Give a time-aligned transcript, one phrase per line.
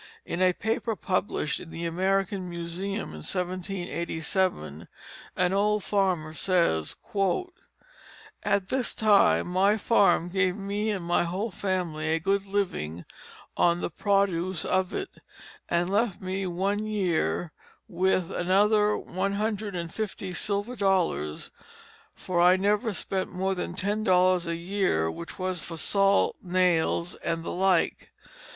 [0.25, 4.87] In a paper published in the American Museum in 1787
[5.35, 6.95] an old farmer says:
[8.41, 13.05] "At this time my farm gave me and my whole family a good living
[13.55, 15.21] on the produce of it,
[15.69, 17.51] and left me one year
[17.87, 21.51] with another one hundred and fifty silver dollars,
[22.15, 27.13] for I never spent more than ten dollars a year which was for salt, nails,
[27.17, 28.09] and the like.